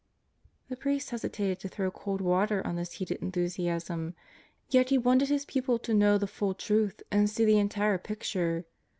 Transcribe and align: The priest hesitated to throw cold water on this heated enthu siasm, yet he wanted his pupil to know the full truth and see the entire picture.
The 0.67 0.75
priest 0.75 1.11
hesitated 1.11 1.59
to 1.59 1.69
throw 1.69 1.91
cold 1.91 2.21
water 2.21 2.65
on 2.65 2.75
this 2.75 2.93
heated 2.93 3.21
enthu 3.21 3.45
siasm, 3.45 4.15
yet 4.71 4.89
he 4.89 4.97
wanted 4.97 5.29
his 5.29 5.45
pupil 5.45 5.77
to 5.77 5.93
know 5.93 6.17
the 6.17 6.25
full 6.25 6.55
truth 6.55 7.03
and 7.11 7.29
see 7.29 7.45
the 7.45 7.59
entire 7.59 7.99
picture. 7.99 8.65